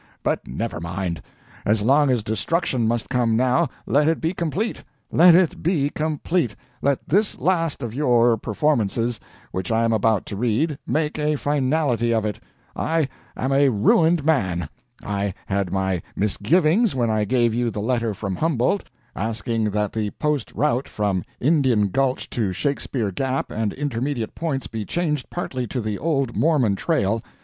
[0.23, 1.21] but never mind.
[1.63, 4.83] As long as destruction must come now, let it be complete.
[5.11, 9.19] Let it be complete let this last of your performances,
[9.51, 12.39] which I am about to read, make a finality of it.
[12.75, 14.67] I am a ruined man.
[15.03, 20.09] I had my misgivings when I gave you the letter from Humboldt, asking that the
[20.09, 25.79] post route from Indian Gulch to Shakespeare Gap and intermediate points be changed partly to
[25.79, 27.21] the old Mormon trail.